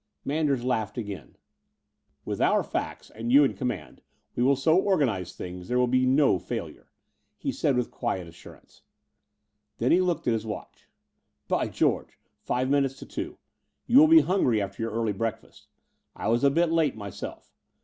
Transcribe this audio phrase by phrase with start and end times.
[0.25, 1.35] Manders laughed again.
[2.25, 4.01] "With our facts and you in command
[4.35, 6.89] we will so organize things that there will be no failure,"
[7.37, 8.81] he said with quiet assurance.
[9.77, 10.87] Then he looked at his watch.
[11.47, 13.37] "By George, five minutes to two!
[13.85, 15.67] You will be «hungry after your early breakfast:
[16.15, 17.53] I was a bit late myself.